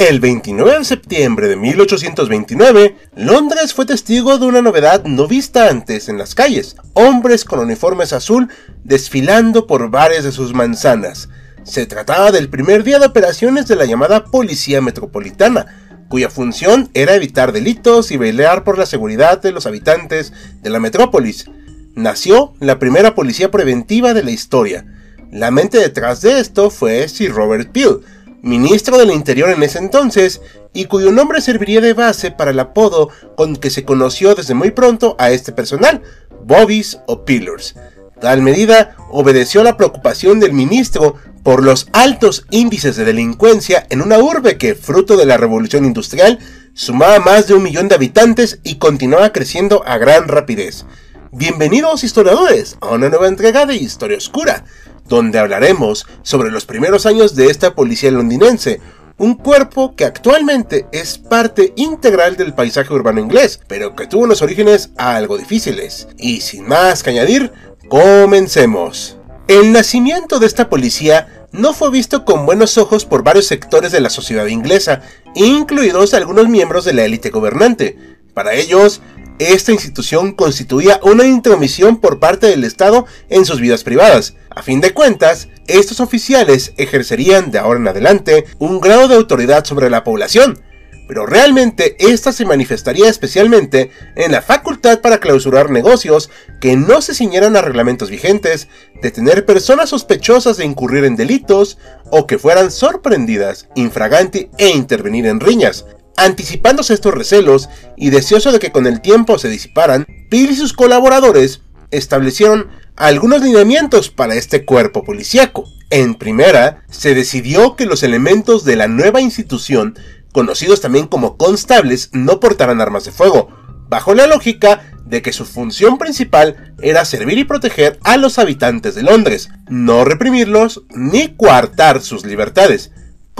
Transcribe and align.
El 0.00 0.18
29 0.18 0.78
de 0.78 0.84
septiembre 0.86 1.46
de 1.46 1.56
1829, 1.56 2.96
Londres 3.16 3.74
fue 3.74 3.84
testigo 3.84 4.38
de 4.38 4.46
una 4.46 4.62
novedad 4.62 5.04
no 5.04 5.28
vista 5.28 5.68
antes 5.68 6.08
en 6.08 6.16
las 6.16 6.34
calles, 6.34 6.76
hombres 6.94 7.44
con 7.44 7.60
uniformes 7.60 8.14
azul 8.14 8.48
desfilando 8.82 9.66
por 9.66 9.90
bares 9.90 10.24
de 10.24 10.32
sus 10.32 10.54
manzanas. 10.54 11.28
Se 11.64 11.84
trataba 11.84 12.32
del 12.32 12.48
primer 12.48 12.82
día 12.82 12.98
de 12.98 13.04
operaciones 13.04 13.68
de 13.68 13.76
la 13.76 13.84
llamada 13.84 14.24
Policía 14.24 14.80
Metropolitana, 14.80 15.66
cuya 16.08 16.30
función 16.30 16.88
era 16.94 17.14
evitar 17.14 17.52
delitos 17.52 18.10
y 18.10 18.16
velar 18.16 18.64
por 18.64 18.78
la 18.78 18.86
seguridad 18.86 19.42
de 19.42 19.52
los 19.52 19.66
habitantes 19.66 20.32
de 20.62 20.70
la 20.70 20.80
metrópolis. 20.80 21.50
Nació 21.94 22.54
la 22.58 22.78
primera 22.78 23.14
policía 23.14 23.50
preventiva 23.50 24.14
de 24.14 24.22
la 24.22 24.30
historia. 24.30 24.86
La 25.30 25.50
mente 25.50 25.76
detrás 25.76 26.22
de 26.22 26.40
esto 26.40 26.70
fue 26.70 27.06
Sir 27.06 27.32
Robert 27.34 27.70
Peel, 27.70 28.00
ministro 28.42 28.98
del 28.98 29.10
Interior 29.10 29.50
en 29.50 29.62
ese 29.62 29.78
entonces, 29.78 30.40
y 30.72 30.86
cuyo 30.86 31.12
nombre 31.12 31.40
serviría 31.40 31.80
de 31.80 31.94
base 31.94 32.30
para 32.30 32.50
el 32.50 32.60
apodo 32.60 33.08
con 33.36 33.56
que 33.56 33.70
se 33.70 33.84
conoció 33.84 34.34
desde 34.34 34.54
muy 34.54 34.70
pronto 34.70 35.16
a 35.18 35.30
este 35.30 35.52
personal, 35.52 36.02
Bobbies 36.44 36.98
o 37.06 37.24
Pillars. 37.24 37.74
Tal 38.20 38.42
medida 38.42 38.96
obedeció 39.10 39.62
a 39.62 39.64
la 39.64 39.76
preocupación 39.76 40.40
del 40.40 40.52
ministro 40.52 41.16
por 41.42 41.62
los 41.64 41.88
altos 41.92 42.44
índices 42.50 42.96
de 42.96 43.04
delincuencia 43.04 43.86
en 43.88 44.02
una 44.02 44.18
urbe 44.18 44.58
que, 44.58 44.74
fruto 44.74 45.16
de 45.16 45.24
la 45.24 45.38
revolución 45.38 45.84
industrial, 45.84 46.38
sumaba 46.74 47.18
más 47.18 47.46
de 47.46 47.54
un 47.54 47.62
millón 47.62 47.88
de 47.88 47.94
habitantes 47.94 48.60
y 48.62 48.76
continuaba 48.76 49.32
creciendo 49.32 49.82
a 49.86 49.96
gran 49.98 50.28
rapidez. 50.28 50.84
Bienvenidos 51.32 52.04
historiadores 52.04 52.76
a 52.80 52.88
una 52.88 53.08
nueva 53.08 53.28
entrega 53.28 53.64
de 53.64 53.76
Historia 53.76 54.18
Oscura, 54.18 54.64
donde 55.10 55.40
hablaremos 55.40 56.06
sobre 56.22 56.50
los 56.50 56.64
primeros 56.64 57.04
años 57.04 57.34
de 57.34 57.48
esta 57.48 57.74
policía 57.74 58.12
londinense, 58.12 58.80
un 59.18 59.34
cuerpo 59.34 59.94
que 59.96 60.06
actualmente 60.06 60.86
es 60.92 61.18
parte 61.18 61.74
integral 61.76 62.36
del 62.36 62.54
paisaje 62.54 62.94
urbano 62.94 63.20
inglés, 63.20 63.60
pero 63.66 63.94
que 63.94 64.06
tuvo 64.06 64.22
unos 64.22 64.40
orígenes 64.40 64.90
algo 64.96 65.36
difíciles. 65.36 66.08
Y 66.16 66.40
sin 66.40 66.66
más 66.66 67.02
que 67.02 67.10
añadir, 67.10 67.52
comencemos. 67.88 69.18
El 69.46 69.72
nacimiento 69.72 70.38
de 70.38 70.46
esta 70.46 70.70
policía 70.70 71.48
no 71.52 71.74
fue 71.74 71.90
visto 71.90 72.24
con 72.24 72.46
buenos 72.46 72.78
ojos 72.78 73.04
por 73.04 73.24
varios 73.24 73.46
sectores 73.46 73.90
de 73.90 74.00
la 74.00 74.10
sociedad 74.10 74.46
inglesa, 74.46 75.02
incluidos 75.34 76.14
algunos 76.14 76.48
miembros 76.48 76.84
de 76.84 76.94
la 76.94 77.04
élite 77.04 77.30
gobernante. 77.30 77.98
Para 78.32 78.54
ellos, 78.54 79.02
esta 79.40 79.72
institución 79.72 80.32
constituía 80.32 81.00
una 81.02 81.24
intromisión 81.24 81.96
por 81.96 82.18
parte 82.18 82.46
del 82.48 82.62
Estado 82.62 83.06
en 83.30 83.46
sus 83.46 83.58
vidas 83.58 83.84
privadas. 83.84 84.34
A 84.50 84.62
fin 84.62 84.82
de 84.82 84.92
cuentas, 84.92 85.48
estos 85.66 86.00
oficiales 86.00 86.74
ejercerían 86.76 87.50
de 87.50 87.58
ahora 87.58 87.80
en 87.80 87.88
adelante 87.88 88.44
un 88.58 88.80
grado 88.80 89.08
de 89.08 89.14
autoridad 89.14 89.64
sobre 89.64 89.88
la 89.88 90.04
población, 90.04 90.60
pero 91.08 91.24
realmente 91.24 91.96
esta 91.98 92.32
se 92.32 92.44
manifestaría 92.44 93.08
especialmente 93.08 93.90
en 94.14 94.30
la 94.30 94.42
facultad 94.42 95.00
para 95.00 95.20
clausurar 95.20 95.70
negocios 95.70 96.28
que 96.60 96.76
no 96.76 97.00
se 97.00 97.14
ciñeran 97.14 97.56
a 97.56 97.62
reglamentos 97.62 98.10
vigentes, 98.10 98.68
detener 99.00 99.46
personas 99.46 99.88
sospechosas 99.88 100.58
de 100.58 100.66
incurrir 100.66 101.04
en 101.04 101.16
delitos 101.16 101.78
o 102.10 102.26
que 102.26 102.38
fueran 102.38 102.70
sorprendidas 102.70 103.68
infraganti 103.74 104.50
e 104.58 104.68
intervenir 104.68 105.26
en 105.26 105.40
riñas, 105.40 105.86
Anticipándose 106.20 106.92
estos 106.92 107.14
recelos 107.14 107.70
y 107.96 108.10
deseoso 108.10 108.52
de 108.52 108.58
que 108.58 108.72
con 108.72 108.86
el 108.86 109.00
tiempo 109.00 109.38
se 109.38 109.48
disiparan, 109.48 110.06
Bill 110.28 110.50
y 110.50 110.54
sus 110.54 110.74
colaboradores 110.74 111.62
establecieron 111.90 112.68
algunos 112.94 113.40
lineamientos 113.40 114.10
para 114.10 114.34
este 114.34 114.66
cuerpo 114.66 115.02
policíaco. 115.02 115.64
En 115.88 116.14
primera, 116.14 116.84
se 116.90 117.14
decidió 117.14 117.74
que 117.74 117.86
los 117.86 118.02
elementos 118.02 118.66
de 118.66 118.76
la 118.76 118.86
nueva 118.86 119.22
institución, 119.22 119.98
conocidos 120.30 120.82
también 120.82 121.06
como 121.06 121.38
constables, 121.38 122.10
no 122.12 122.38
portaran 122.38 122.82
armas 122.82 123.06
de 123.06 123.12
fuego, 123.12 123.48
bajo 123.88 124.12
la 124.12 124.26
lógica 124.26 124.92
de 125.06 125.22
que 125.22 125.32
su 125.32 125.46
función 125.46 125.96
principal 125.96 126.74
era 126.82 127.06
servir 127.06 127.38
y 127.38 127.44
proteger 127.44 127.98
a 128.04 128.18
los 128.18 128.38
habitantes 128.38 128.94
de 128.94 129.04
Londres, 129.04 129.48
no 129.70 130.04
reprimirlos 130.04 130.82
ni 130.90 131.28
coartar 131.28 132.02
sus 132.02 132.26
libertades. 132.26 132.90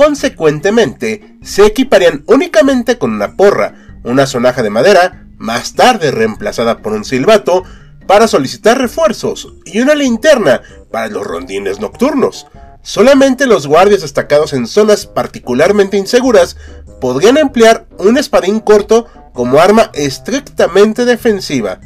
Consecuentemente, 0.00 1.36
se 1.42 1.66
equiparían 1.66 2.24
únicamente 2.26 2.96
con 2.96 3.12
una 3.12 3.36
porra, 3.36 3.74
una 4.02 4.26
sonaja 4.26 4.62
de 4.62 4.70
madera, 4.70 5.26
más 5.36 5.74
tarde 5.74 6.10
reemplazada 6.10 6.78
por 6.78 6.94
un 6.94 7.04
silbato, 7.04 7.64
para 8.06 8.26
solicitar 8.26 8.78
refuerzos, 8.78 9.52
y 9.66 9.78
una 9.80 9.94
linterna 9.94 10.62
para 10.90 11.08
los 11.08 11.26
rondines 11.26 11.80
nocturnos. 11.80 12.46
Solamente 12.80 13.46
los 13.46 13.66
guardias 13.66 14.00
destacados 14.00 14.54
en 14.54 14.66
zonas 14.66 15.04
particularmente 15.04 15.98
inseguras 15.98 16.56
podrían 16.98 17.36
emplear 17.36 17.86
un 17.98 18.16
espadín 18.16 18.60
corto 18.60 19.06
como 19.34 19.60
arma 19.60 19.90
estrictamente 19.92 21.04
defensiva. 21.04 21.78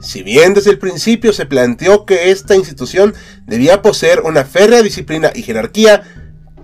Si 0.00 0.24
bien 0.24 0.54
desde 0.54 0.72
el 0.72 0.80
principio 0.80 1.32
se 1.32 1.46
planteó 1.46 2.04
que 2.04 2.32
esta 2.32 2.56
institución 2.56 3.14
debía 3.46 3.80
poseer 3.80 4.22
una 4.22 4.44
férrea 4.44 4.82
disciplina 4.82 5.30
y 5.32 5.42
jerarquía, 5.42 6.02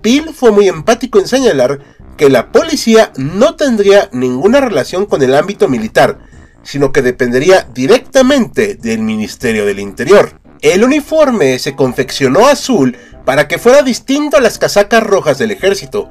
Peel 0.03 0.33
fue 0.35 0.51
muy 0.51 0.69
empático 0.69 1.19
en 1.19 1.29
señalar 1.29 1.81
que 2.17 2.31
la 2.31 2.53
policía 2.53 3.13
no 3.17 3.57
tendría 3.57 4.09
ninguna 4.13 4.61
relación 4.61 5.07
con 5.07 5.23
el 5.23 5.35
ámbito 5.35 5.69
militar, 5.69 6.19
sino 6.63 6.93
que 6.93 7.03
dependería 7.03 7.67
directamente 7.73 8.75
del 8.75 9.01
Ministerio 9.01 9.65
del 9.65 9.79
Interior. 9.79 10.41
El 10.61 10.85
uniforme 10.85 11.59
se 11.59 11.75
confeccionó 11.75 12.47
azul 12.47 12.97
para 13.25 13.49
que 13.49 13.59
fuera 13.59 13.83
distinto 13.83 14.37
a 14.37 14.41
las 14.41 14.59
casacas 14.59 15.03
rojas 15.03 15.39
del 15.39 15.51
ejército. 15.51 16.11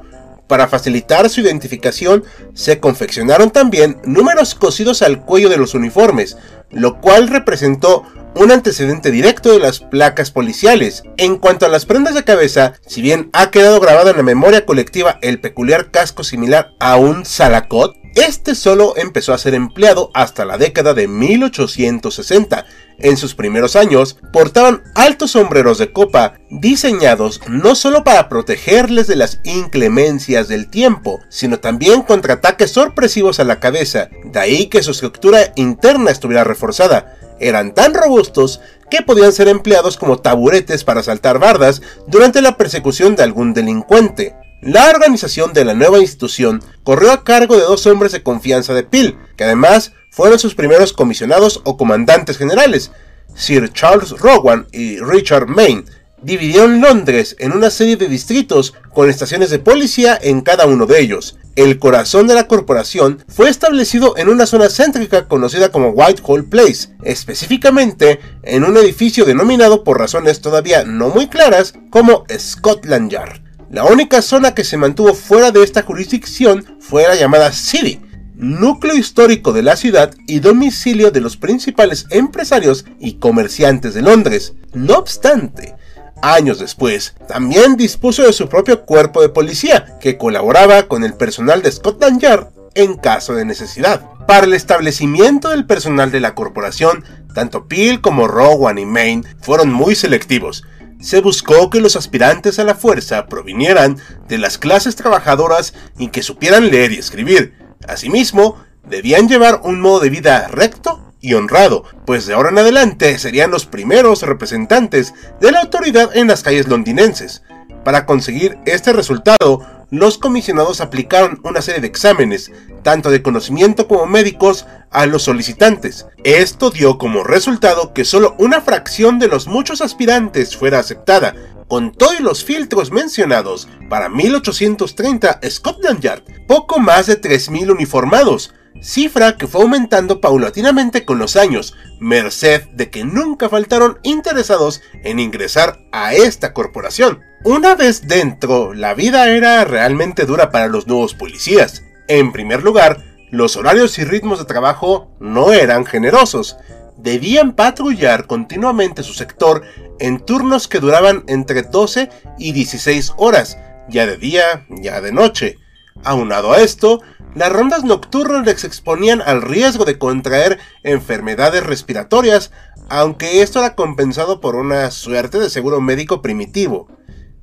Para 0.50 0.66
facilitar 0.66 1.30
su 1.30 1.42
identificación, 1.42 2.24
se 2.54 2.80
confeccionaron 2.80 3.52
también 3.52 3.98
números 4.04 4.56
cosidos 4.56 5.00
al 5.00 5.24
cuello 5.24 5.48
de 5.48 5.56
los 5.56 5.74
uniformes, 5.74 6.36
lo 6.72 7.00
cual 7.00 7.28
representó 7.28 8.02
un 8.34 8.50
antecedente 8.50 9.12
directo 9.12 9.52
de 9.52 9.60
las 9.60 9.78
placas 9.78 10.32
policiales. 10.32 11.04
En 11.18 11.36
cuanto 11.36 11.66
a 11.66 11.68
las 11.68 11.86
prendas 11.86 12.16
de 12.16 12.24
cabeza, 12.24 12.72
si 12.84 13.00
bien 13.00 13.30
ha 13.32 13.52
quedado 13.52 13.78
grabado 13.78 14.10
en 14.10 14.16
la 14.16 14.24
memoria 14.24 14.66
colectiva 14.66 15.20
el 15.22 15.40
peculiar 15.40 15.92
casco 15.92 16.24
similar 16.24 16.72
a 16.80 16.96
un 16.96 17.24
salacot, 17.24 17.94
este 18.16 18.56
solo 18.56 18.94
empezó 18.96 19.32
a 19.32 19.38
ser 19.38 19.54
empleado 19.54 20.10
hasta 20.14 20.44
la 20.44 20.58
década 20.58 20.94
de 20.94 21.06
1860. 21.06 22.66
En 23.00 23.16
sus 23.16 23.34
primeros 23.34 23.76
años, 23.76 24.16
portaban 24.32 24.82
altos 24.94 25.32
sombreros 25.32 25.78
de 25.78 25.92
copa, 25.92 26.34
diseñados 26.50 27.40
no 27.48 27.74
solo 27.74 28.04
para 28.04 28.28
protegerles 28.28 29.06
de 29.06 29.16
las 29.16 29.40
inclemencias 29.44 30.48
del 30.48 30.68
tiempo, 30.68 31.20
sino 31.28 31.60
también 31.60 32.02
contra 32.02 32.34
ataques 32.34 32.72
sorpresivos 32.72 33.40
a 33.40 33.44
la 33.44 33.60
cabeza, 33.60 34.10
de 34.24 34.38
ahí 34.38 34.66
que 34.66 34.82
su 34.82 34.90
estructura 34.90 35.52
interna 35.56 36.10
estuviera 36.10 36.44
reforzada 36.44 37.16
eran 37.40 37.74
tan 37.74 37.94
robustos 37.94 38.60
que 38.90 39.02
podían 39.02 39.32
ser 39.32 39.48
empleados 39.48 39.96
como 39.96 40.18
taburetes 40.18 40.84
para 40.84 41.02
saltar 41.02 41.38
bardas 41.38 41.82
durante 42.06 42.42
la 42.42 42.56
persecución 42.56 43.16
de 43.16 43.22
algún 43.22 43.54
delincuente. 43.54 44.36
La 44.60 44.90
organización 44.90 45.54
de 45.54 45.64
la 45.64 45.72
nueva 45.72 45.98
institución 46.00 46.62
corrió 46.84 47.12
a 47.12 47.24
cargo 47.24 47.56
de 47.56 47.62
dos 47.62 47.86
hombres 47.86 48.12
de 48.12 48.22
confianza 48.22 48.74
de 48.74 48.82
Peel, 48.82 49.16
que 49.36 49.44
además 49.44 49.94
fueron 50.10 50.38
sus 50.38 50.54
primeros 50.54 50.92
comisionados 50.92 51.60
o 51.64 51.76
comandantes 51.76 52.36
generales, 52.36 52.90
Sir 53.34 53.72
Charles 53.72 54.10
Rowan 54.10 54.66
y 54.72 54.98
Richard 54.98 55.46
Maine, 55.46 55.84
dividieron 56.22 56.80
Londres 56.80 57.36
en 57.38 57.52
una 57.52 57.70
serie 57.70 57.96
de 57.96 58.08
distritos 58.08 58.74
con 58.92 59.08
estaciones 59.08 59.50
de 59.50 59.58
policía 59.58 60.18
en 60.20 60.42
cada 60.42 60.66
uno 60.66 60.86
de 60.86 61.00
ellos. 61.00 61.38
El 61.56 61.78
corazón 61.78 62.26
de 62.26 62.34
la 62.34 62.46
corporación 62.46 63.24
fue 63.28 63.48
establecido 63.48 64.16
en 64.16 64.28
una 64.28 64.46
zona 64.46 64.68
céntrica 64.68 65.26
conocida 65.26 65.70
como 65.70 65.90
Whitehall 65.90 66.48
Place, 66.48 66.90
específicamente 67.02 68.20
en 68.42 68.64
un 68.64 68.76
edificio 68.76 69.24
denominado 69.24 69.82
por 69.82 69.98
razones 69.98 70.40
todavía 70.40 70.84
no 70.84 71.08
muy 71.08 71.28
claras 71.28 71.74
como 71.90 72.24
Scotland 72.38 73.10
Yard. 73.10 73.40
La 73.70 73.84
única 73.84 74.20
zona 74.22 74.54
que 74.54 74.64
se 74.64 74.76
mantuvo 74.76 75.14
fuera 75.14 75.50
de 75.50 75.62
esta 75.62 75.82
jurisdicción 75.82 76.64
fue 76.80 77.04
la 77.04 77.14
llamada 77.14 77.52
City, 77.52 78.00
núcleo 78.40 78.96
histórico 78.96 79.52
de 79.52 79.62
la 79.62 79.76
ciudad 79.76 80.14
y 80.26 80.40
domicilio 80.40 81.10
de 81.10 81.20
los 81.20 81.36
principales 81.36 82.06
empresarios 82.10 82.84
y 82.98 83.14
comerciantes 83.14 83.94
de 83.94 84.02
Londres. 84.02 84.54
No 84.72 84.94
obstante, 84.94 85.76
Años 86.22 86.58
después, 86.58 87.14
también 87.28 87.76
dispuso 87.76 88.22
de 88.24 88.34
su 88.34 88.46
propio 88.46 88.82
cuerpo 88.82 89.22
de 89.22 89.30
policía, 89.30 89.96
que 90.00 90.18
colaboraba 90.18 90.82
con 90.82 91.02
el 91.02 91.14
personal 91.14 91.62
de 91.62 91.72
Scotland 91.72 92.20
Yard 92.20 92.48
en 92.74 92.96
caso 92.96 93.34
de 93.34 93.46
necesidad. 93.46 94.02
Para 94.26 94.46
el 94.46 94.52
establecimiento 94.52 95.48
del 95.48 95.66
personal 95.66 96.10
de 96.10 96.20
la 96.20 96.34
corporación, 96.34 97.04
tanto 97.34 97.66
Peel 97.68 98.00
como 98.00 98.28
Rowan 98.28 98.78
y 98.78 98.84
Maine 98.84 99.24
fueron 99.40 99.72
muy 99.72 99.94
selectivos. 99.94 100.64
Se 101.00 101.22
buscó 101.22 101.70
que 101.70 101.80
los 101.80 101.96
aspirantes 101.96 102.58
a 102.58 102.64
la 102.64 102.74
fuerza 102.74 103.26
provinieran 103.26 103.96
de 104.28 104.36
las 104.36 104.58
clases 104.58 104.96
trabajadoras 104.96 105.72
y 105.98 106.08
que 106.08 106.22
supieran 106.22 106.70
leer 106.70 106.92
y 106.92 106.98
escribir. 106.98 107.54
Asimismo, 107.86 108.56
debían 108.84 109.28
llevar 109.28 109.60
un 109.64 109.80
modo 109.80 110.00
de 110.00 110.10
vida 110.10 110.48
recto 110.48 111.12
y 111.20 111.34
honrado, 111.34 111.84
pues 112.06 112.26
de 112.26 112.34
ahora 112.34 112.50
en 112.50 112.58
adelante 112.58 113.18
serían 113.18 113.50
los 113.50 113.66
primeros 113.66 114.22
representantes 114.22 115.14
de 115.40 115.52
la 115.52 115.60
autoridad 115.60 116.16
en 116.16 116.28
las 116.28 116.42
calles 116.42 116.68
londinenses. 116.68 117.42
Para 117.84 118.06
conseguir 118.06 118.58
este 118.66 118.92
resultado, 118.92 119.66
los 119.90 120.18
comisionados 120.18 120.80
aplicaron 120.80 121.40
una 121.42 121.62
serie 121.62 121.80
de 121.80 121.88
exámenes, 121.88 122.52
tanto 122.82 123.10
de 123.10 123.22
conocimiento 123.22 123.88
como 123.88 124.06
médicos, 124.06 124.66
a 124.90 125.06
los 125.06 125.22
solicitantes. 125.22 126.06
Esto 126.24 126.70
dio 126.70 126.98
como 126.98 127.24
resultado 127.24 127.92
que 127.92 128.04
solo 128.04 128.34
una 128.38 128.60
fracción 128.60 129.18
de 129.18 129.28
los 129.28 129.46
muchos 129.46 129.80
aspirantes 129.80 130.56
fuera 130.56 130.78
aceptada. 130.78 131.34
Con 131.68 131.92
todos 131.92 132.20
los 132.20 132.44
filtros 132.44 132.90
mencionados, 132.90 133.68
para 133.88 134.08
1830 134.08 135.40
Scotland 135.48 136.00
Yard, 136.00 136.22
poco 136.46 136.80
más 136.80 137.06
de 137.06 137.20
3.000 137.20 137.70
uniformados, 137.70 138.52
cifra 138.80 139.36
que 139.36 139.46
fue 139.46 139.62
aumentando 139.62 140.20
paulatinamente 140.20 141.04
con 141.04 141.18
los 141.18 141.36
años, 141.36 141.74
merced 141.98 142.62
de 142.70 142.90
que 142.90 143.04
nunca 143.04 143.48
faltaron 143.48 143.98
interesados 144.02 144.80
en 145.04 145.18
ingresar 145.18 145.80
a 145.92 146.14
esta 146.14 146.52
corporación. 146.52 147.20
Una 147.44 147.74
vez 147.74 148.06
dentro, 148.06 148.74
la 148.74 148.94
vida 148.94 149.30
era 149.30 149.64
realmente 149.64 150.26
dura 150.26 150.50
para 150.50 150.68
los 150.68 150.86
nuevos 150.86 151.14
policías. 151.14 151.82
En 152.06 152.32
primer 152.32 152.62
lugar, 152.62 153.02
los 153.30 153.56
horarios 153.56 153.98
y 153.98 154.04
ritmos 154.04 154.38
de 154.38 154.44
trabajo 154.44 155.10
no 155.20 155.52
eran 155.52 155.86
generosos. 155.86 156.56
Debían 156.96 157.52
patrullar 157.52 158.26
continuamente 158.26 159.02
su 159.02 159.14
sector 159.14 159.62
en 160.00 160.18
turnos 160.18 160.68
que 160.68 160.80
duraban 160.80 161.24
entre 161.28 161.62
12 161.62 162.10
y 162.38 162.52
16 162.52 163.14
horas, 163.16 163.56
ya 163.88 164.06
de 164.06 164.16
día, 164.16 164.66
ya 164.68 165.00
de 165.00 165.12
noche. 165.12 165.56
Aunado 166.02 166.52
a 166.52 166.60
esto, 166.60 167.00
las 167.34 167.52
rondas 167.52 167.84
nocturnas 167.84 168.44
les 168.44 168.64
exponían 168.64 169.22
al 169.22 169.42
riesgo 169.42 169.84
de 169.84 169.98
contraer 169.98 170.58
enfermedades 170.82 171.64
respiratorias, 171.64 172.50
aunque 172.88 173.42
esto 173.42 173.60
era 173.60 173.74
compensado 173.74 174.40
por 174.40 174.56
una 174.56 174.90
suerte 174.90 175.38
de 175.38 175.50
seguro 175.50 175.80
médico 175.80 176.22
primitivo. 176.22 176.88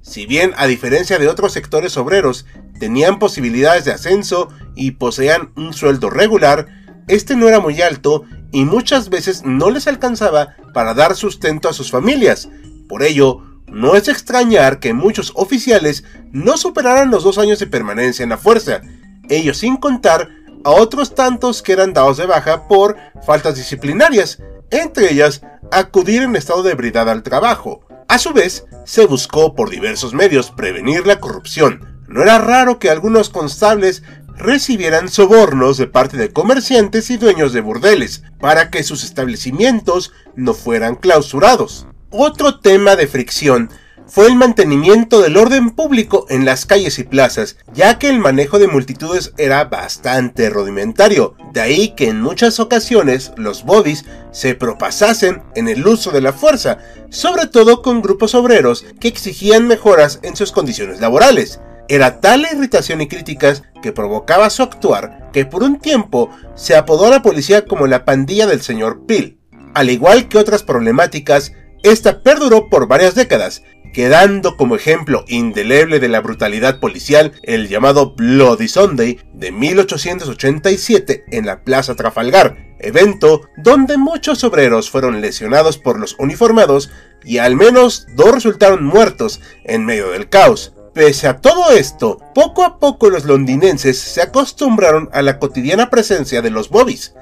Si 0.02 0.26
bien, 0.26 0.54
a 0.58 0.68
diferencia 0.68 1.20
de 1.20 1.28
otros 1.28 1.54
sectores 1.54 1.98
obreros, 1.98 2.46
tenían 2.80 3.20
posibilidades 3.20 3.86
de 3.86 3.92
ascenso 3.92 4.50
y 4.76 4.92
poseían 4.92 5.52
un 5.56 5.74
sueldo 5.74 6.10
regular, 6.10 6.68
este 7.08 7.36
no 7.36 7.48
era 7.48 7.60
muy 7.60 7.82
alto 7.82 8.24
y 8.52 8.66
muchas 8.66 9.10
veces 9.10 9.44
no 9.46 9.70
les 9.70 9.88
alcanzaba 9.88 10.56
para 10.74 10.94
dar 10.94 11.16
sustento 11.16 11.70
a 11.70 11.74
sus 11.74 11.92
familias. 11.92 12.50
Por 12.88 13.04
ello, 13.04 13.42
no 13.68 13.96
es 13.96 14.08
extrañar 14.08 14.80
que 14.80 14.94
muchos 14.94 15.32
oficiales 15.36 16.04
no 16.32 16.58
superaran 16.58 17.12
los 17.12 17.24
dos 17.24 17.38
años 17.38 17.60
de 17.60 17.68
permanencia 17.68 18.24
en 18.24 18.30
la 18.30 18.38
fuerza, 18.38 18.82
ellos 19.30 19.58
sin 19.58 19.78
contar 19.78 20.30
a 20.64 20.72
otros 20.72 21.16
tantos 21.16 21.62
que 21.62 21.74
eran 21.74 21.94
dados 21.94 22.18
de 22.18 22.26
baja 22.26 22.68
por 22.68 22.98
faltas 23.26 23.56
disciplinarias, 23.56 24.42
entre 24.70 25.12
ellas 25.12 25.42
acudir 25.72 26.24
en 26.24 26.36
estado 26.36 26.64
de 26.64 26.72
ebriedad 26.72 27.10
al 27.10 27.24
trabajo. 27.24 27.86
A 28.08 28.18
su 28.18 28.34
vez, 28.34 28.66
se 28.86 29.06
buscó 29.06 29.54
por 29.54 29.70
diversos 29.70 30.14
medios 30.14 30.52
prevenir 30.52 31.06
la 31.06 31.20
corrupción. 31.20 32.04
No 32.08 32.22
era 32.22 32.38
raro 32.38 32.80
que 32.80 32.90
algunos 32.90 33.30
constables 33.30 34.04
recibieran 34.38 35.10
sobornos 35.10 35.78
de 35.78 35.88
parte 35.88 36.16
de 36.16 36.32
comerciantes 36.32 37.10
y 37.10 37.18
dueños 37.18 37.54
de 37.54 37.62
burdeles 37.62 38.24
para 38.40 38.70
que 38.70 38.84
sus 38.84 39.04
establecimientos 39.04 40.14
no 40.36 40.54
fueran 40.54 40.96
clausurados. 40.96 41.88
Otro 42.10 42.60
tema 42.60 42.96
de 42.96 43.08
fricción 43.08 43.70
fue 44.08 44.28
el 44.28 44.36
mantenimiento 44.36 45.22
del 45.22 45.38
orden 45.38 45.72
público 45.72 46.26
en 46.30 46.46
las 46.46 46.66
calles 46.66 46.98
y 47.00 47.04
plazas, 47.04 47.58
ya 47.74 48.00
que 48.00 48.10
el 48.10 48.20
manejo 48.20 48.58
de 48.58 48.68
multitudes 48.68 49.34
era 49.38 49.66
bastante 49.66 50.50
rudimentario, 50.50 51.36
de 51.54 51.62
ahí 51.62 51.90
que 51.90 52.10
en 52.10 52.22
muchas 52.22 52.60
ocasiones 52.60 53.34
los 53.36 53.64
bodies 53.64 54.06
se 54.32 54.56
propasasen 54.56 55.44
en 55.56 55.68
el 55.68 55.86
uso 55.86 56.12
de 56.12 56.22
la 56.22 56.34
fuerza, 56.34 56.78
sobre 57.10 57.48
todo 57.48 57.82
con 57.82 58.02
grupos 58.02 58.34
obreros 58.34 58.86
que 59.00 59.08
exigían 59.08 59.68
mejoras 59.68 60.20
en 60.24 60.36
sus 60.36 60.52
condiciones 60.52 61.02
laborales. 61.02 61.60
Era 61.90 62.20
tal 62.20 62.42
la 62.42 62.52
irritación 62.52 63.02
y 63.02 63.08
críticas 63.08 63.64
que 63.82 63.94
provocaba 63.94 64.50
su 64.50 64.64
actuar 64.64 65.30
que 65.32 65.46
por 65.46 65.64
un 65.64 65.80
tiempo 65.80 66.30
se 66.56 66.76
apodó 66.76 67.06
a 67.06 67.12
la 67.12 67.22
policía 67.22 67.66
como 67.66 67.88
la 67.88 68.06
pandilla 68.06 68.48
del 68.48 68.62
señor 68.62 69.06
Peel. 69.06 69.40
Al 69.74 69.90
igual 69.90 70.28
que 70.28 70.38
otras 70.38 70.64
problemáticas, 70.64 71.54
esta 71.84 72.24
perduró 72.24 72.70
por 72.70 72.88
varias 72.88 73.16
décadas 73.16 73.64
quedando 73.94 74.58
como 74.58 74.76
ejemplo 74.76 75.24
indeleble 75.28 76.00
de 76.00 76.10
la 76.10 76.22
brutalidad 76.22 76.80
policial 76.80 77.34
el 77.44 77.68
llamado 77.68 78.16
Bloody 78.16 78.68
Sunday 78.68 79.20
de 79.34 79.52
1887 79.52 81.26
en 81.32 81.46
la 81.46 81.62
Plaza 81.64 81.96
Trafalgar, 81.96 82.76
evento 82.80 83.42
donde 83.58 83.98
muchos 83.98 84.44
obreros 84.44 84.90
fueron 84.90 85.22
lesionados 85.22 85.78
por 85.78 86.00
los 86.00 86.16
uniformados 86.20 86.92
y 87.24 87.40
al 87.40 87.56
menos 87.56 88.08
dos 88.16 88.32
resultaron 88.32 88.84
muertos 88.84 89.42
en 89.64 89.86
medio 89.86 90.12
del 90.12 90.30
caos. 90.30 90.74
Pese 90.94 91.28
a 91.28 91.38
todo 91.38 91.72
esto, 91.72 92.20
poco 92.34 92.64
a 92.64 92.80
poco 92.80 93.10
los 93.10 93.26
londinenses 93.26 94.00
se 94.00 94.22
acostumbraron 94.22 95.10
a 95.14 95.22
la 95.22 95.38
cotidiana 95.38 95.92
presencia 95.92 96.42
de 96.42 96.50
los 96.50 96.70
bobbies, 96.70 97.14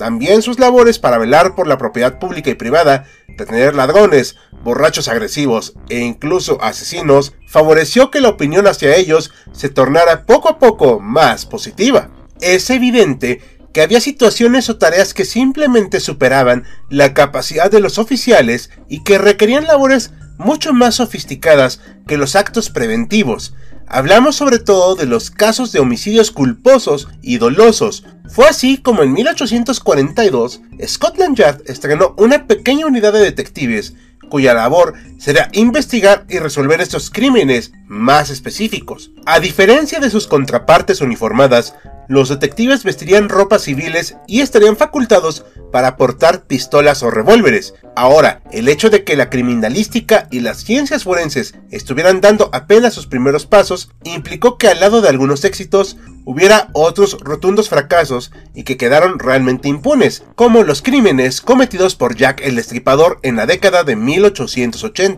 también 0.00 0.40
sus 0.40 0.58
labores 0.58 0.98
para 0.98 1.18
velar 1.18 1.54
por 1.54 1.66
la 1.66 1.76
propiedad 1.76 2.18
pública 2.18 2.48
y 2.48 2.54
privada, 2.54 3.04
detener 3.40 3.74
ladrones, 3.74 4.36
borrachos 4.62 5.08
agresivos 5.08 5.74
e 5.88 5.98
incluso 5.98 6.62
asesinos, 6.62 7.32
favoreció 7.46 8.10
que 8.10 8.20
la 8.20 8.28
opinión 8.28 8.66
hacia 8.66 8.96
ellos 8.96 9.32
se 9.52 9.68
tornara 9.68 10.26
poco 10.26 10.48
a 10.48 10.58
poco 10.58 11.00
más 11.00 11.46
positiva. 11.46 12.10
Es 12.40 12.70
evidente 12.70 13.40
que 13.72 13.82
había 13.82 14.00
situaciones 14.00 14.68
o 14.68 14.78
tareas 14.78 15.14
que 15.14 15.24
simplemente 15.24 16.00
superaban 16.00 16.64
la 16.88 17.14
capacidad 17.14 17.70
de 17.70 17.80
los 17.80 17.98
oficiales 17.98 18.70
y 18.88 19.04
que 19.04 19.18
requerían 19.18 19.66
labores 19.66 20.12
mucho 20.38 20.72
más 20.72 20.96
sofisticadas 20.96 21.80
que 22.06 22.16
los 22.16 22.34
actos 22.34 22.70
preventivos, 22.70 23.54
Hablamos 23.92 24.36
sobre 24.36 24.60
todo 24.60 24.94
de 24.94 25.04
los 25.04 25.32
casos 25.32 25.72
de 25.72 25.80
homicidios 25.80 26.30
culposos 26.30 27.08
y 27.22 27.38
dolosos. 27.38 28.04
Fue 28.28 28.46
así 28.46 28.78
como 28.78 29.02
en 29.02 29.12
1842 29.12 30.60
Scotland 30.86 31.36
Yard 31.36 31.62
estrenó 31.66 32.14
una 32.16 32.46
pequeña 32.46 32.86
unidad 32.86 33.12
de 33.12 33.18
detectives 33.18 33.94
cuya 34.28 34.54
labor 34.54 34.94
será 35.20 35.50
investigar 35.52 36.24
y 36.28 36.38
resolver 36.38 36.80
estos 36.80 37.10
crímenes 37.10 37.72
más 37.86 38.30
específicos. 38.30 39.12
A 39.26 39.38
diferencia 39.38 40.00
de 40.00 40.08
sus 40.08 40.26
contrapartes 40.26 41.02
uniformadas, 41.02 41.74
los 42.08 42.28
detectives 42.28 42.82
vestirían 42.82 43.28
ropas 43.28 43.62
civiles 43.62 44.16
y 44.26 44.40
estarían 44.40 44.76
facultados 44.76 45.44
para 45.70 45.96
portar 45.96 46.42
pistolas 46.46 47.02
o 47.04 47.10
revólveres. 47.10 47.74
Ahora, 47.94 48.40
el 48.50 48.68
hecho 48.68 48.90
de 48.90 49.04
que 49.04 49.16
la 49.16 49.30
criminalística 49.30 50.26
y 50.30 50.40
las 50.40 50.64
ciencias 50.64 51.04
forenses 51.04 51.54
estuvieran 51.70 52.20
dando 52.20 52.50
apenas 52.52 52.94
sus 52.94 53.06
primeros 53.06 53.46
pasos 53.46 53.92
implicó 54.02 54.58
que 54.58 54.68
al 54.68 54.80
lado 54.80 55.02
de 55.02 55.08
algunos 55.08 55.44
éxitos 55.44 55.98
hubiera 56.24 56.68
otros 56.72 57.18
rotundos 57.20 57.68
fracasos 57.68 58.32
y 58.54 58.64
que 58.64 58.76
quedaron 58.76 59.18
realmente 59.18 59.68
impunes, 59.68 60.24
como 60.34 60.62
los 60.62 60.82
crímenes 60.82 61.40
cometidos 61.40 61.94
por 61.94 62.16
Jack 62.16 62.40
el 62.42 62.56
Destripador 62.56 63.18
en 63.22 63.36
la 63.36 63.46
década 63.46 63.84
de 63.84 63.96
1880. 63.96 65.09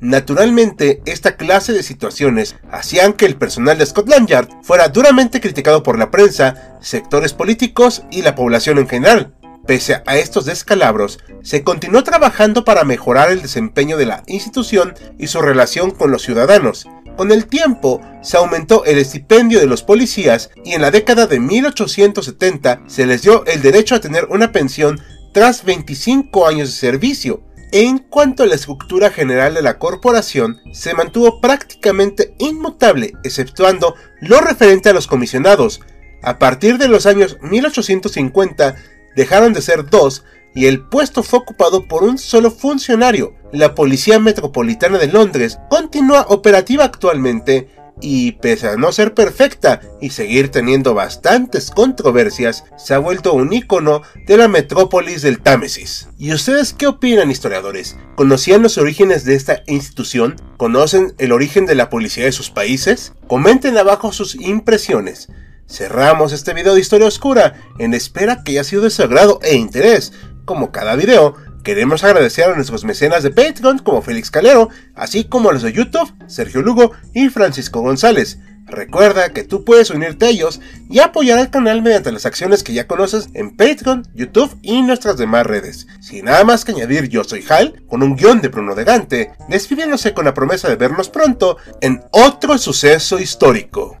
Naturalmente, 0.00 1.02
esta 1.04 1.36
clase 1.36 1.72
de 1.72 1.82
situaciones 1.82 2.56
hacían 2.70 3.12
que 3.12 3.26
el 3.26 3.36
personal 3.36 3.76
de 3.76 3.84
Scotland 3.84 4.28
Yard 4.28 4.48
fuera 4.62 4.88
duramente 4.88 5.40
criticado 5.40 5.82
por 5.82 5.98
la 5.98 6.10
prensa, 6.10 6.78
sectores 6.80 7.34
políticos 7.34 8.02
y 8.10 8.22
la 8.22 8.34
población 8.34 8.78
en 8.78 8.88
general. 8.88 9.34
Pese 9.66 10.02
a 10.06 10.16
estos 10.16 10.46
descalabros, 10.46 11.20
se 11.42 11.62
continuó 11.62 12.02
trabajando 12.02 12.64
para 12.64 12.84
mejorar 12.84 13.30
el 13.30 13.42
desempeño 13.42 13.98
de 13.98 14.06
la 14.06 14.22
institución 14.26 14.94
y 15.18 15.26
su 15.26 15.42
relación 15.42 15.90
con 15.90 16.10
los 16.10 16.22
ciudadanos. 16.22 16.88
Con 17.16 17.30
el 17.30 17.46
tiempo, 17.46 18.00
se 18.22 18.38
aumentó 18.38 18.84
el 18.86 18.96
estipendio 18.96 19.60
de 19.60 19.66
los 19.66 19.82
policías 19.82 20.50
y 20.64 20.72
en 20.72 20.80
la 20.80 20.90
década 20.90 21.26
de 21.26 21.38
1870 21.40 22.80
se 22.86 23.04
les 23.04 23.22
dio 23.22 23.44
el 23.44 23.60
derecho 23.60 23.94
a 23.94 24.00
tener 24.00 24.24
una 24.30 24.52
pensión 24.52 24.98
tras 25.32 25.64
25 25.64 26.46
años 26.46 26.68
de 26.68 26.74
servicio. 26.74 27.42
En 27.72 27.98
cuanto 27.98 28.42
a 28.42 28.46
la 28.46 28.56
estructura 28.56 29.10
general 29.10 29.54
de 29.54 29.62
la 29.62 29.78
corporación, 29.78 30.60
se 30.72 30.92
mantuvo 30.92 31.40
prácticamente 31.40 32.34
inmutable, 32.38 33.12
exceptuando 33.22 33.94
lo 34.20 34.40
referente 34.40 34.88
a 34.88 34.92
los 34.92 35.06
comisionados. 35.06 35.80
A 36.20 36.40
partir 36.40 36.78
de 36.78 36.88
los 36.88 37.06
años 37.06 37.38
1850, 37.42 38.74
dejaron 39.14 39.52
de 39.52 39.62
ser 39.62 39.88
dos 39.88 40.24
y 40.52 40.66
el 40.66 40.82
puesto 40.88 41.22
fue 41.22 41.38
ocupado 41.38 41.86
por 41.86 42.02
un 42.02 42.18
solo 42.18 42.50
funcionario. 42.50 43.34
La 43.52 43.76
Policía 43.76 44.18
Metropolitana 44.18 44.98
de 44.98 45.06
Londres 45.06 45.60
continúa 45.70 46.26
operativa 46.28 46.84
actualmente 46.84 47.68
y 48.00 48.32
pese 48.32 48.68
a 48.68 48.76
no 48.76 48.92
ser 48.92 49.14
perfecta 49.14 49.80
y 50.00 50.10
seguir 50.10 50.50
teniendo 50.50 50.94
bastantes 50.94 51.70
controversias, 51.70 52.64
se 52.76 52.94
ha 52.94 52.98
vuelto 52.98 53.32
un 53.32 53.52
icono 53.52 54.02
de 54.26 54.36
la 54.36 54.48
metrópolis 54.48 55.22
del 55.22 55.40
Támesis. 55.40 56.08
¿Y 56.18 56.32
ustedes 56.32 56.72
qué 56.72 56.86
opinan, 56.86 57.30
historiadores? 57.30 57.96
¿Conocían 58.16 58.62
los 58.62 58.78
orígenes 58.78 59.24
de 59.24 59.34
esta 59.34 59.62
institución? 59.66 60.36
¿Conocen 60.56 61.14
el 61.18 61.32
origen 61.32 61.66
de 61.66 61.74
la 61.74 61.90
policía 61.90 62.24
de 62.24 62.32
sus 62.32 62.50
países? 62.50 63.12
Comenten 63.26 63.76
abajo 63.78 64.12
sus 64.12 64.34
impresiones. 64.34 65.28
Cerramos 65.68 66.32
este 66.32 66.52
video 66.52 66.74
de 66.74 66.80
historia 66.80 67.06
oscura 67.06 67.54
en 67.78 67.94
espera 67.94 68.42
que 68.42 68.52
haya 68.52 68.64
sido 68.64 68.82
de 68.82 68.90
su 68.90 69.02
agrado 69.02 69.38
e 69.42 69.54
interés. 69.54 70.12
Como 70.44 70.72
cada 70.72 70.96
video, 70.96 71.36
queremos 71.62 72.04
agradecer 72.04 72.44
a 72.44 72.54
nuestros 72.54 72.84
mecenas 72.84 73.22
de 73.22 73.30
Patreon 73.30 73.78
como 73.78 74.02
Félix 74.02 74.30
Calero, 74.30 74.68
así 74.94 75.24
como 75.24 75.50
a 75.50 75.52
los 75.52 75.62
de 75.62 75.72
YouTube, 75.72 76.12
Sergio 76.26 76.62
Lugo 76.62 76.92
y 77.14 77.28
Francisco 77.28 77.80
González. 77.80 78.38
Recuerda 78.66 79.32
que 79.32 79.42
tú 79.42 79.64
puedes 79.64 79.90
unirte 79.90 80.26
a 80.26 80.28
ellos 80.28 80.60
y 80.88 81.00
apoyar 81.00 81.38
al 81.38 81.50
canal 81.50 81.82
mediante 81.82 82.12
las 82.12 82.24
acciones 82.24 82.62
que 82.62 82.72
ya 82.72 82.86
conoces 82.86 83.28
en 83.34 83.56
Patreon, 83.56 84.06
YouTube 84.14 84.56
y 84.62 84.82
nuestras 84.82 85.16
demás 85.16 85.44
redes. 85.44 85.88
Sin 86.00 86.26
nada 86.26 86.44
más 86.44 86.64
que 86.64 86.72
añadir, 86.72 87.08
yo 87.08 87.24
soy 87.24 87.44
Hal, 87.48 87.82
con 87.88 88.02
un 88.02 88.16
guion 88.16 88.40
de 88.40 88.48
Bruno 88.48 88.76
de 88.76 88.84
Gante, 88.84 89.32
despidiéndose 89.48 90.14
con 90.14 90.24
la 90.24 90.34
promesa 90.34 90.68
de 90.68 90.76
vernos 90.76 91.08
pronto 91.08 91.56
en 91.80 92.02
otro 92.12 92.58
suceso 92.58 93.18
histórico. 93.18 94.00